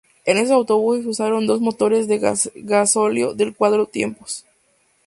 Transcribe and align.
En 0.25 0.37
estos 0.37 0.53
autobuses 0.55 1.03
se 1.03 1.09
usaron 1.11 1.45
dos 1.45 1.61
motores 1.61 2.07
de 2.07 2.17
gasóleo 2.55 3.35
de 3.35 3.53
cuatro 3.53 3.85
tiempos. 3.85 4.47